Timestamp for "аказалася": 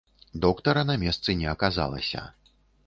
1.55-2.29